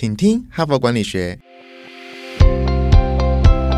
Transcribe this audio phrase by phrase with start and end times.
[0.00, 1.36] 请听哈佛管理学。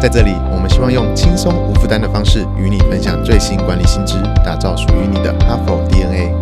[0.02, 6.34] 在这里，我们希望用轻松无负担的方式与你分享最新管理新知，打造属于你的哈佛 DNA。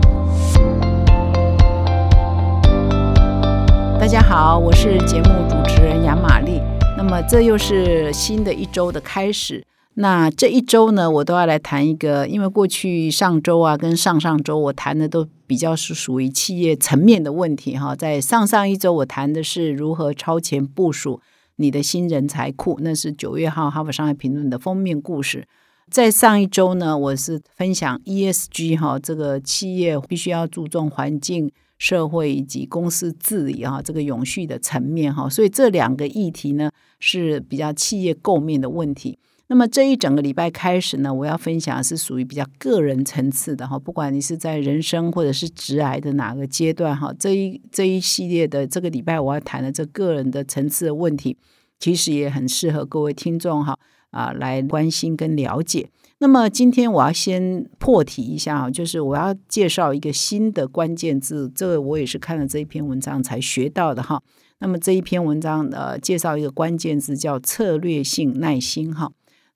[4.00, 6.60] 大家好，我是节目主持人杨玛丽。
[6.96, 9.64] 那么，这又是新的一周的开始。
[9.94, 17.96] 那这一周呢，我都要来谈一个，因为过去上周啊，跟上上周我谈的都比较是属于企业层面的问题哈。
[17.96, 21.20] 在上上一周，我谈的是如何超前部署
[21.56, 25.44] 你的新人才库，那是九月号《哈佛商业评论》的封面故事。
[25.90, 35.28] 在上一周呢，我是分享 ESG 哈，这个企业必须要注重环境、社会以及公司治理哈，这个永续的层面哈。
[35.28, 36.70] 所以这两个议题呢，
[37.00, 39.18] 是比较企业构面的问题。
[39.50, 51.34] 那么这一整个礼拜开始呢，我要分享是属于比较个人层次的哈，不管你是在人生或者是直癌的哪个阶段哈，这一这一系列的这个礼拜我要谈的这个人的层次的问题，
[51.80, 53.78] 其实也很适合各位听众哈
[54.10, 55.88] 啊来关心跟了解。
[56.18, 64.22] 那么今天我要先破题一下哈，就是我要介绍一个新的关键字，这个我也是看了这一篇文章才学到的哈。
[64.58, 69.10] 那么这一篇文章呃介绍一个关键字叫策略性耐心哈。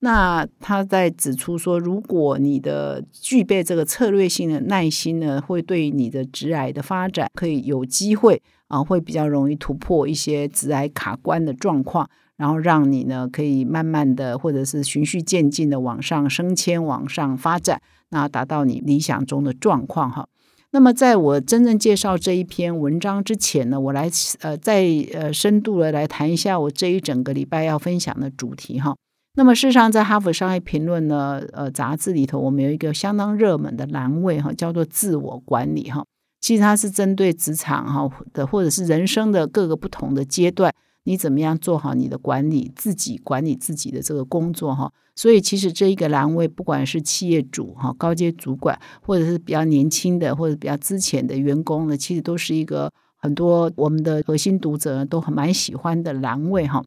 [0.04, 20.26] 那他在指出说，如果你的具备这个策略性的耐心呢，会对你的直癌的发展可以有机会啊，会比较容易突破一些直癌卡关的状况，然后让你呢可以慢慢的或者是循序渐进的往上升迁、往上发展，那达到你理想中的状况哈。
[20.72, 28.96] 那么在我真正介绍这一篇文章之前呢，我来呃再呃深度的来谈一下我这一整个礼拜要分享的主题哈。
[29.34, 36.04] 那么，事实上，在《哈佛商业评论》呢，呃，杂志里头，我们有一个相当热门的栏位哈，叫做“自我管理”哈。
[36.40, 40.70] 其实它是针对职场哈的，或者是人生的各个不同的阶段，
[41.04, 44.92] 你怎么样做好你的管理自己管理自己的这个工作哈。
[45.16, 56.82] 所以，其实这一个栏位，不管是企业主哈、高阶主管，或者是比较年轻的或者比较之前的员工呢，其实都是一个很多我们的核心读者都很蛮喜欢的栏位哈。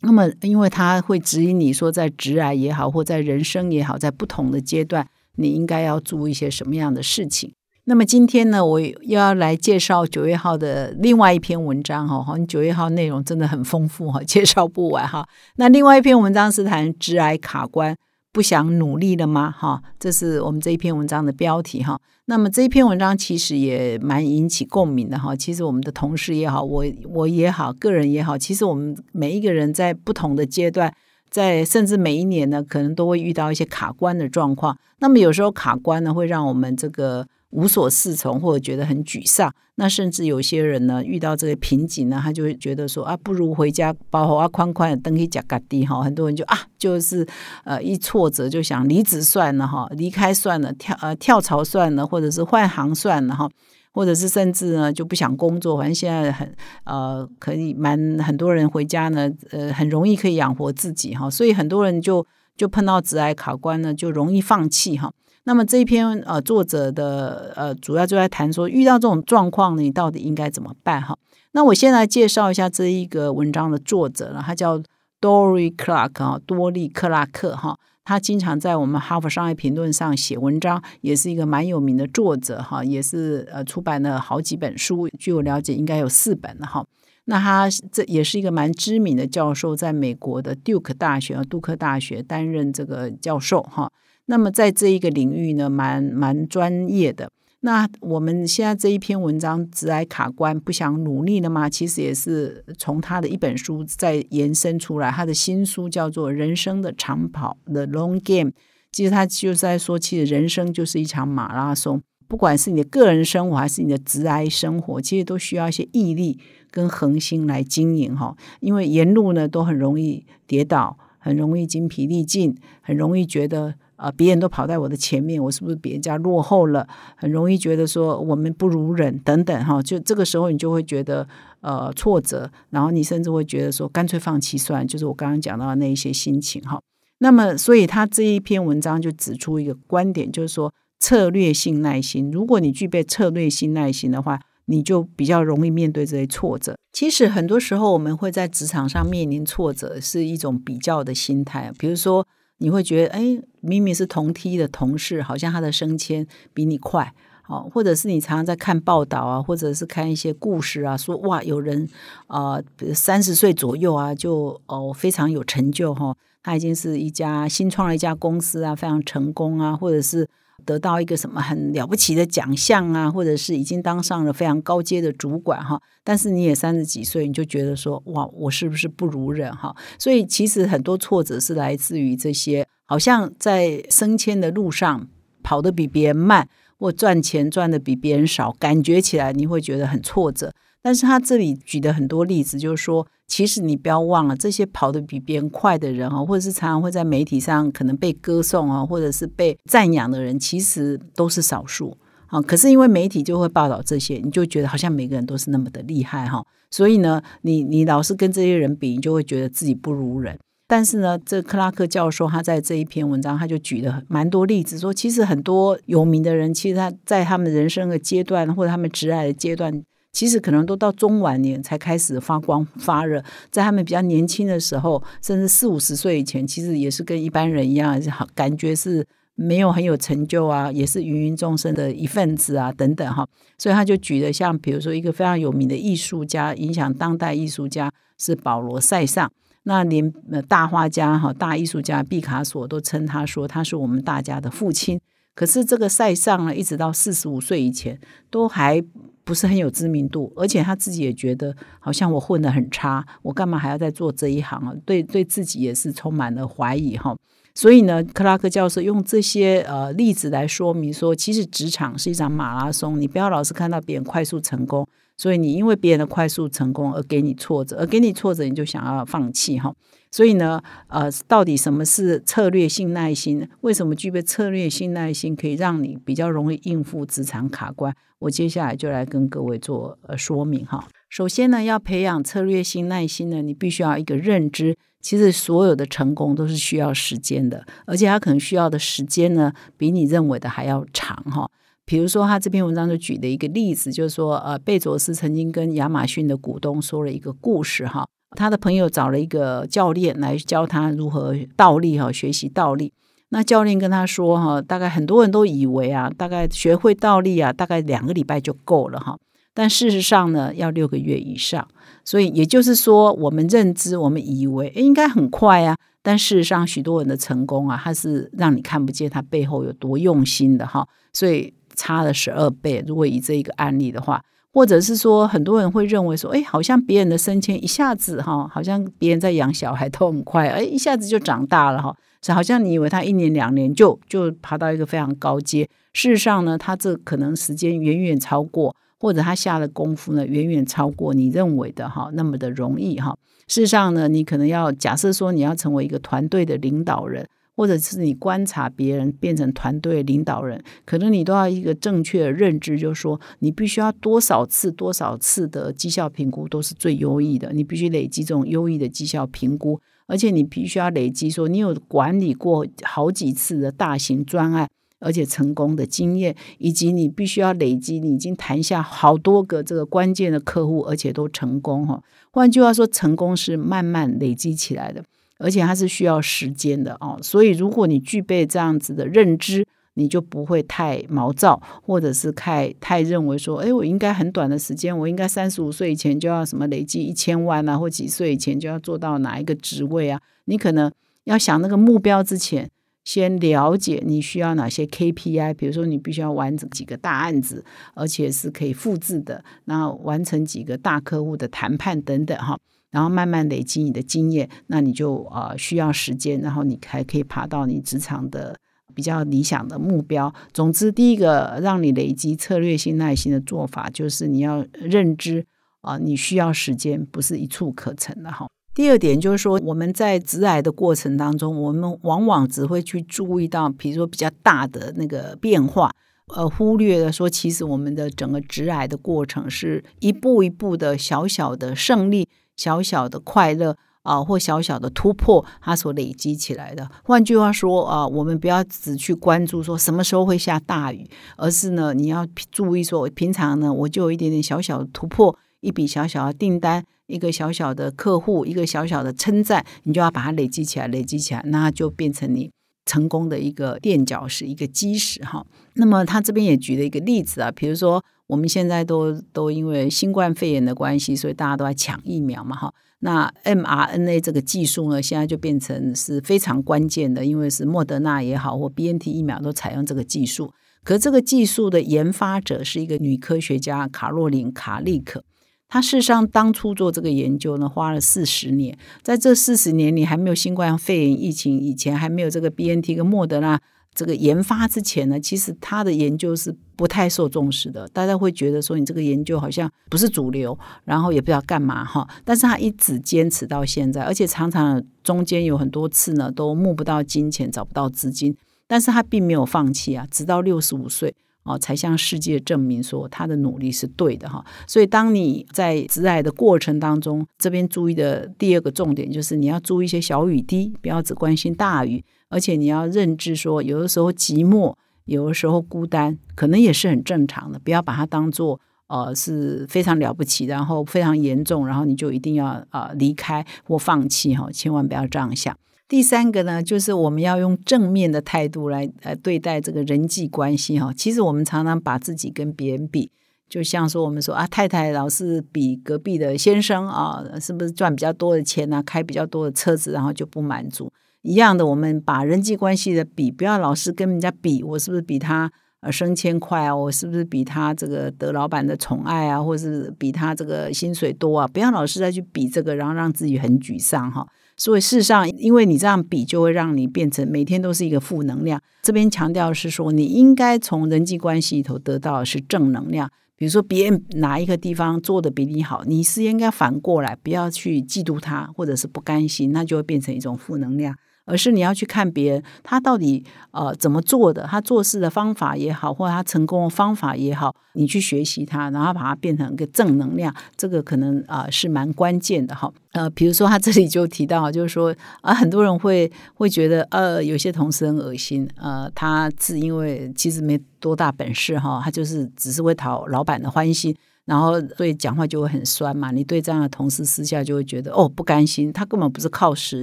[0.00, 7.52] 那么，因为他会指引你说，在直癌也好，或在人生也好，在不同的阶段，你应该要做一些什么样的事情。
[7.84, 15.26] 那么今天呢，我又要来介绍九月号的另外一篇文章哈，好像九月号内容真的很丰富哈，介绍不完哈。
[15.56, 17.96] 那另外一篇文章是谈直癌卡关。
[18.32, 19.50] 不想努力了吗？
[19.50, 22.00] 哈，这是我们这一篇文章的标题哈。
[22.26, 25.34] 那么这一篇文章其实也蛮引起共鸣的哈。
[25.34, 30.94] 其实我们的同事也好，我我也好，个人也好，其实我们每一个人在不同的阶段，
[31.30, 34.76] 在甚至每一年呢，可能都会遇到一些卡关的状况。
[34.98, 37.26] 那么有时候卡关呢，会让我们这个。
[37.50, 46.02] 无所适从，或者觉得很沮丧，那甚至有些人呢，遇到这个瓶颈呢，他就会觉得说啊，不如回家包好啊，宽宽的登去加嘎地哈。
[46.02, 47.26] 很多人就啊，就是
[47.64, 53.48] 呃一挫折就想离职算了哈，离开算了，跳呃跳槽算了，或者是换行算了哈，
[53.92, 55.78] 或者是甚至呢就不想工作。
[55.78, 56.54] 反正现在很
[56.84, 62.26] 呃可以蛮很多人回家呢，呃很容易可以养活自己哈，所以很多人就
[62.58, 65.10] 就碰到职癌卡关呢，就容易放弃哈。
[65.44, 71.16] 那么这一篇呃作者的呃主要就在谈说遇到这种状况你到底应该怎么办哈？
[71.52, 74.78] 那我先来介绍一下这一个文章的作者了，他叫
[75.20, 86.84] Dory Clark 啊，多利克拉克哈，他经常在我们哈佛商业评论上写文章，也是一个蛮有名的作者哈，也是呃出版了好几本书，据我了解应该有四本了哈。
[87.24, 93.90] 那他这也是一个蛮知名的教授，在美国的 Duke 大学，杜克大学担任这个教授哈。
[94.30, 97.30] 那么在这一个领域呢，蛮蛮专业的。
[97.60, 101.68] 那我们现在这一篇文章，直癌卡关，不想努力了吗？
[101.68, 105.10] 其实也是从他的一本书再延伸出来。
[105.10, 108.52] 他的新书叫做《人生的长跑》（The Long Game）。
[108.92, 112.02] 其实他就是在说，其实人生就是一场马拉松。
[112.28, 116.38] 不管是你的个人生活，还是你的直癌生活，其实都需要一些毅力
[116.70, 118.36] 跟恒心来经营哈。
[118.60, 123.74] 因为沿路呢，都很容易跌倒，很容易精疲力尽，很容易觉得。
[123.98, 126.86] 啊，别人都跑在我的前面，我是不是别人家落后了？
[127.16, 131.26] 很容易觉得说我们不如人等等哈，就这个时候你就会觉得
[131.62, 136.80] 呃挫折，然后你甚至会觉得说干脆放弃算，就是我刚刚讲到的那一些心情哈。
[137.18, 142.30] 那么，所以他这一篇文章就指出一个观点，就是说策略性耐心。
[142.30, 146.76] 如果你具备策略性耐心的话，你就比较容易面对这些挫折。
[146.92, 152.24] 其实很多时候我们会在职场上面临挫折，是一种比较的心态，比如说。
[152.58, 157.12] 你会觉得，哎，明明是同梯的同事，好像他的升迁比你快
[157.42, 161.88] 好，或者是你常常在看报道啊，或者是看一些故事啊，说哇，有人
[162.26, 162.60] 啊，
[162.94, 170.28] 三十岁左右啊，就哦非常有成就哈，他已经是一家新创了一家公司啊，非常成功啊，或者是
[170.68, 179.74] 得到一个什么很了不起的奖项啊，或者是已经当上了非常高阶的主管哈，但是你也三十几岁，你就觉得说哇，我是不是不如人哈？
[179.98, 185.08] 所以其实很多挫折是来自于这些，好像在升迁的路上
[185.42, 186.46] 跑得比别人慢。
[186.80, 190.54] 或赚钱赚的比别人少，感觉起来你会觉得很挫折。
[190.80, 201.96] 但是他这里举的很多例子，就是说，其实你不要忘了，这些跑得比别人快的人啊，或者是常常会在媒体上可能被歌颂啊，或者是被赞扬的人，其实都是少数
[202.26, 202.40] 啊。
[202.40, 206.42] 可是因为媒体就会报道这些，你就觉得好像每个人都是那么的厉害哈。
[206.70, 210.38] 所以呢，你你老是跟这些人比，你就会觉得自己不如人。
[210.66, 219.82] 但是呢，这克拉克教授他在这一篇文章，他就举了蛮多例子，说其实很多有名的人，其实他在他们人生的阶段或者他们职涯的阶段，
[220.12, 223.22] 其实可能都到中晚年才开始发光发热。
[223.50, 228.00] 在他们比较年轻的时候，甚至四五十岁以前，其实也是跟一般人一样，
[228.34, 233.28] 感觉是没有很有成就啊，也是芸芸众生的一份子啊，等等哈。
[233.56, 239.30] 所以他就举了像比如说一个非常有名的艺术家，影响当代艺术家是保罗·塞尚。
[239.64, 240.10] 那连
[240.48, 244.98] 大画家哈、大艺术家毕卡索都称他说他是我们大家的父亲。
[245.34, 248.00] 可是这个塞尚呢，一直到四十五岁以前
[248.30, 248.82] 都还
[249.28, 254.72] 不是很有知名度，而且他自己也觉得好像我混得很差，我干嘛还要再做这一行啊？
[254.86, 257.14] 对，对自己也是充满了怀疑哈。
[257.54, 264.88] 所以呢，克拉克教授用这些呃例子来说明说，其实职场是一场马拉松，你不要老是看到别人快速成功。
[265.18, 269.74] 所以你因为别人的快速成功而给你挫折，而给你挫折你就想要放弃哈。
[270.10, 273.46] 所以呢，呃，到底什么是策略性耐心？
[273.60, 277.94] 为什么具备策略性耐心可以让你比较容易应付职场卡关？
[278.20, 280.88] 我接下来就来跟各位做呃说明哈。
[281.10, 291.50] 首先呢，要培养策略性耐心呢，你必须要一个认知，其实所有的成功都是需要时间的，而且它可能需要的时间呢，比你认为的还要长哈。
[291.88, 298.06] 比如说，他这篇文章就举的一个例子，就是说，呃，贝佐斯曾经跟亚马逊的股东说了一个故事，哈，
[298.36, 302.92] 他的朋友找了一个教练来教他如何倒立，哈，学习倒立。
[303.30, 309.16] 那教练跟他说，哈，大概很多人都以为啊，大概学会倒立啊，大概两个礼拜就够了，哈。
[309.54, 311.66] 但事实上呢，要六个月以上。
[312.04, 320.86] 所以也就是说，我们认知，我们以为应该很快啊，但事实上，许多人的成功啊，他是让你看不见他背后有多用心的，哈。
[321.14, 321.54] 所以。
[321.78, 322.84] 差了十二倍。
[322.84, 324.20] 如果以这一个案例的话，
[324.52, 343.16] 或者是说，很多人会认为说，哎，好像别人的升迁一下子哈，好像别人在养小孩都很快，哎，一下子就长大了哈，是好像你以为他一年两年就就爬到一个非常高阶，事实上呢，他这可能时间远远超过，或者他下的功夫呢远远超过你认为的哈那么的容易哈。
[343.46, 347.28] 事实上呢，你可能要假设说你要成为一个团队的领导人。
[347.58, 357.52] 或者是你观察别人变成团队领导人，可能你都要一个正确的认知，就是说你必须要多少次、多少次的绩效评估都是最优异的。
[357.52, 364.68] 你必须累积这种优异的绩效评估，而且你必须要累积说你有管理过好几次的大型专案，
[365.00, 372.00] 而且成功的经验，以及你必须要累积你已经谈下好多个这个关键的客户，而且都成功哈。
[372.30, 375.02] 换句话说，成功是慢慢累积起来的。
[375.38, 379.64] 而且它是需要时间的哦，所以如果你具备这样子的认知，
[379.94, 390.20] 你就不会太毛躁，或者是太太认为说，哎，我应该很短的时间，我应该三十五岁以前就要什么累计一千万啊，或几岁以前就要做到哪一个职位啊？
[390.44, 390.92] 你可能
[391.24, 392.70] 要想那个目标之前，
[393.04, 397.64] 先了解你需要哪些 KPI，比如说你必须要完成几个大案子，
[397.94, 402.56] 而且是可以复制的，然后完成几个大客户的谈判等等哈。
[402.90, 408.56] 然后慢慢累积你的经验，那你就啊需要时间，然后你还可以爬到你职场的
[408.94, 410.32] 比较理想的目标。
[410.52, 415.44] 总之，第一个让你累积策略性耐心的做法，就是你要认知
[415.82, 418.48] 啊，你需要时间，不是一触可成的哈。
[418.74, 425.90] 第二点就是说，我们在直癌的过程当中，我们往往只会去注意到，比如说比较大的那个变化，
[426.34, 432.28] 呃，忽略了说，其实我们的整个直癌的过程是一步一步的小小的胜利。
[432.58, 436.86] 小小的快乐啊，或小小的突破，它所累积起来的。
[437.04, 452.50] 换句话说啊，我们不要只去关注说什么时候会下大雨，而是呢，你要注意说，平常呢，我就有一点点小小的突破，一笔小小的订单，一个小小的客户，一个小小的称赞，你就要把它累积起来，累积起来，那就变成你
[452.88, 455.46] 成功的一个垫脚石、一个基石哈。
[455.74, 462.72] 那么他这边也举了一个例子啊，比如说我们现在都都因为新冠肺炎的关系，所以大家都在抢疫苗嘛哈。
[463.00, 470.52] 那 mRNA 这个技术呢，现在就变成是非常关键的，因为是莫德纳也好或 BNT 疫苗都采用这个技术。
[470.82, 475.22] 可这个技术的研发者是一个女科学家卡洛琳卡利克。
[475.68, 478.76] 他事实上当初做这个研究呢，花了四十年。
[479.02, 483.60] 在这四十年里，还没有新冠肺炎疫情以前，还没有这个 B N T 跟莫德纳
[483.94, 487.86] 这个研发之前呢，其实他的研究是不太受重视的。
[487.88, 492.08] 大家会觉得说，你这个研究好像不是主流，然后也不知道干嘛哈。
[492.24, 498.34] 但是他一直坚持到现在，而且常常中间有很多次呢，都募不到金钱，找不到资金，
[498.66, 501.14] 但是他并没有放弃啊，直到六十五岁。
[501.48, 504.44] 哦，才向世界证明说他的努力是对的哈。
[504.66, 514.74] 所以，当你在直癌的过程当中，这边注意的第二个重点就是你要注意一些小雨滴，不要只关心大雨，而且你要认知说，有的时候寂寞，
[515.06, 525.56] 有的时候孤单，可能也是很正常的，不要把它当做呃是非常了不起，然后非常严重，然后你就一定要呃离开或放弃哈，千万不要这样想。
[525.88, 530.92] 第三个呢，就是我们要用正面的态度来来对待这个人际关系哈。
[530.94, 533.10] 其实我们常常把自己跟别人比，
[533.48, 540.92] 就像说我们说啊，太太老是比隔壁的先生啊，是不是赚比较多的钱呢，开比较多的车子，然后就不满足。
[541.22, 546.74] 一样的，我们把人际关系的比，不要老是跟人家比，我是不是比他呃升迁快啊？
[546.74, 549.42] 我是不是比他这个得老板的宠爱啊？
[549.42, 551.46] 或是比他这个薪水多啊？
[551.46, 554.26] 不要老是再去比这个，然后让自己很沮丧哈。
[554.56, 558.60] 所以事实上，因为你这样比，就会让你变成每天都是一个负能量。
[558.82, 563.08] 这边强调是说，你应该从人际关系里头得到的是正能量。
[563.36, 570.92] 比如说，别人哪一个地方做的比你好，你是应该反过来，不要去嫉妒他，或者是不甘心，那就会变成一种负能量。
[571.28, 582.72] 而是你要去看别人他到底呃怎么做的，他做事的方法也好，或者他成功的方法也好，你去学习他，然后把它变成一个正能量，这个可能啊是蛮关键的哈。
[582.92, 593.94] 呃，比如说他这里就提到，就是说啊，很多人会会觉得呃有些同事很恶心，呃，他是因为其实没多大本事哈，他就是只是会讨老板的欢心，
[594.28, 596.12] 然后所以讲话就会很酸嘛。
[596.12, 599.82] 你对这样的同事私下就会觉得哦不甘心，他根本不是靠实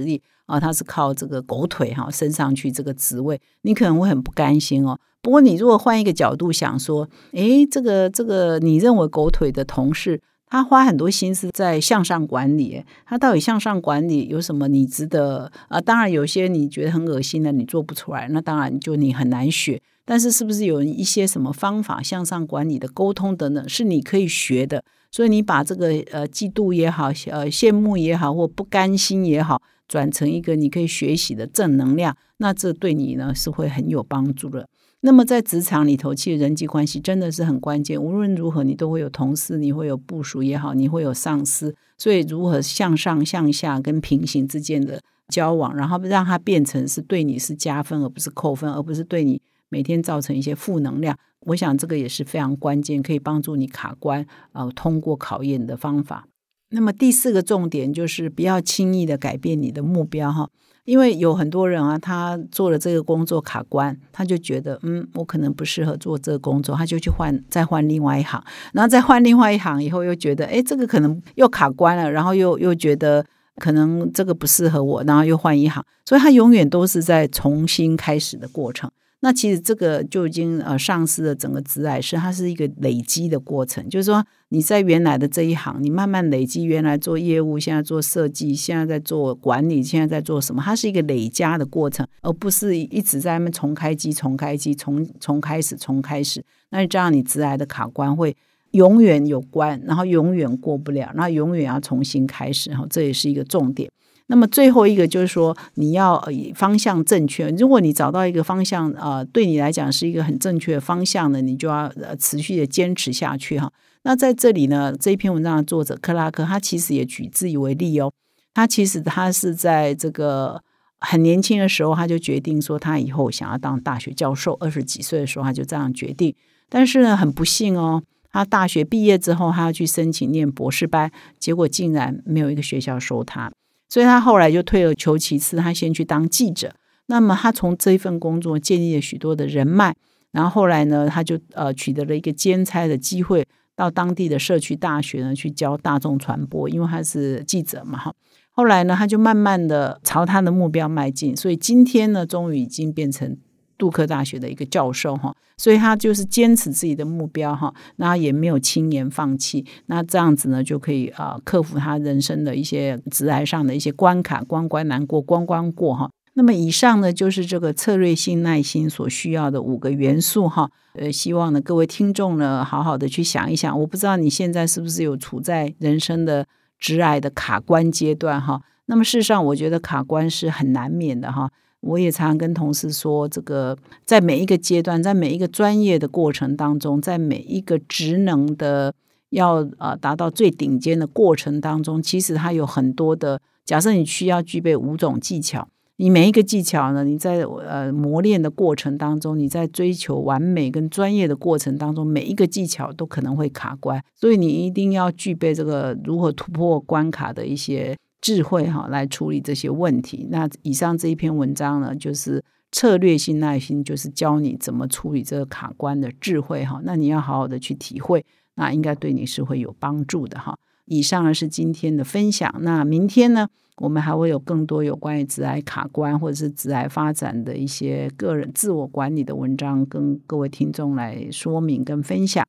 [0.00, 0.22] 力。
[0.46, 4.96] 啊，他是靠这个狗腿哈升上去这个职位，你可能会很不甘心哦。
[5.20, 15.80] 不过你如果换一个角度想说，诶，这个这个你认为狗腿的同事，他花很多心思在向上管理，他到底向上管理有什么你值得啊？
[15.80, 19.80] 当然有些你觉得很恶心的，你做不出来，那当然就你很难学。
[20.04, 24.82] 但是是不是有一些什么方法向上管理的沟通等等，是你可以学的？
[25.10, 29.60] 所以你把这个呃嫉妒也好，呃羡慕也好，或不甘心也好。
[29.88, 34.68] 转成一个你可以学习的正能量，那这对你呢是会很有帮助的。
[35.06, 37.96] 那么在职场里头，其实人际关系真的是很关键。
[38.02, 41.72] 无论如何，你都会有同事，你会有部署也好，你会有上司。
[41.96, 51.16] 所以，如何向上、向下跟平行之间的交往，然后让它变成是对你是加分，而不是扣分，而不是对你每天造成一些负能量。
[51.46, 56.26] 我想这个也是非常关键，可以帮助你卡关呃通过考验的方法。
[56.70, 60.50] 那么第四个重点就是不要轻易的改变你的目标哈，
[60.86, 73.22] 因为有很多人啊，他做了这个工作卡关，他就觉得嗯，我可能不适合做这个工作，他就去换再换另外一行，然后再换另外一行以后又觉得哎，这个可能又卡关了，然后又又觉得
[73.56, 78.90] 可能这个不适合我，然后又换一行，所以他永远都是在重新开始的过程。
[79.26, 83.84] 那其实这个就已经呃丧失了整个职癌，是它是一个累积的过程。
[83.88, 90.62] 就是说你在原来的这一行，你慢慢累积，原来做业务，现在做设计，现在在做管理，现在在做什么？
[90.64, 96.40] 它是一个累加的过程，而不是一直在那边重开机、重开机、重重开始、重开始。
[96.70, 98.36] 那这样你职癌的卡关会
[98.70, 102.70] 永远有关，然后永远过不了，那永远要重新开始。
[102.70, 103.90] 然后，这也是一个重点。
[104.28, 106.20] 那么最后一个就是说，你要
[106.54, 107.48] 方向正确。
[107.50, 113.72] 如果你找到一个方向，呃，对你来讲是一个很正确的方向呢，你就要呃持续的坚持下去哈。
[114.02, 118.12] 那在这里呢，这一篇文章的作者克拉克，他其实也举自己为例哦。
[118.54, 120.60] 他其实他是在这个
[120.98, 124.54] 很年轻的时候，他就决定说他以后想要当大学教授。
[124.54, 126.34] 二十几岁的时候，他就这样决定。
[126.68, 128.02] 但是呢，很不幸哦，
[128.32, 133.52] 他大学毕业之后，他要去申请念博士班，结果竟然没有一个学校收他。
[133.88, 136.74] 所以他后来就退而求其次，他先去当记者。
[137.06, 139.94] 那么他从这份工作建立了许多的人脉，
[140.32, 148.12] 然后后来呢，他就呃取得了一个兼差的机会，到当地的社区大学呢去教大众传播，因为他是记者嘛哈。
[148.50, 153.36] 后来呢，他就慢慢的朝他的目标迈进，所以今天呢，终于已经变成
[153.76, 155.34] 杜克大学的一个教授哈。
[155.56, 159.64] 所以他就是坚持自己的目标哈，那也没有轻言放弃。
[159.86, 166.10] 那这样子呢，就可以啊克服他人生的一些直癌上的一些关卡，关关难过关关过哈。
[166.34, 170.70] 那么以上呢，就是这个策略性耐心所需要的五个元素哈。
[170.94, 173.80] 呃，希望呢各位听众呢，好好的去想一想。
[173.80, 176.46] 我不知道你现在是不是有处在人生的。
[176.78, 181.50] 直癌的卡关阶段哈，那么事实上，我觉得卡关是很难免的哈。
[181.80, 188.94] 我也常常跟同事说，这个在每一个阶段，在每一个专业的过程当中，在每一个职能的
[189.30, 193.40] 要呃达到最顶尖的过程当中，其实它有很多的。
[193.64, 195.68] 假设你需要具备五种技巧。
[195.98, 197.04] 你每一个技巧呢？
[197.04, 210.26] 你在呃磨练的过程当中，你在追求完美跟专业的过程当中，每一个技巧都可能会卡关，所以你一定要具备这个如何突破关卡的一些智慧哈，来处理这些问题。
[210.30, 216.80] 那以上这一篇文章呢，就是策略性耐心，就是教你怎么处理这个卡关的智慧哈。
[216.84, 218.24] 那你要好好的去体会，
[218.56, 220.56] 那应该对你是会有帮助的哈。
[220.86, 223.48] 以上呢是今天的分享，那明天呢？
[223.78, 232.42] 我们还会有更多有关于致癌卡关或者是致癌发展的一些个人自我管理的文章，跟各位听众来说明跟分享。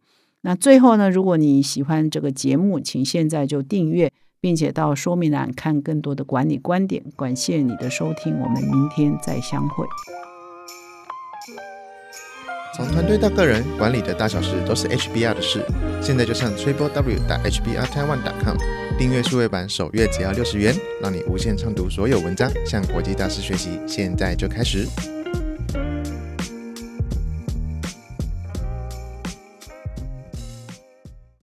[0.44, 4.10] 那最后呢，如果你喜欢这个节目，请现在就订阅，
[4.40, 7.04] 并且到说明栏看更多的管理观点。
[7.18, 9.86] 感谢你的收听，我们明天再相会。
[12.76, 15.66] 从团队到个人，管理的大小事都是 HBR 的事。
[16.00, 18.56] 现在就上 triple w 打 hbrtaiwan.com
[19.00, 23.80] 订阅数位版，首月只要六十元，让你无限畅读所有文章，向国际大师学习。
[23.88, 24.88] 现在就开始。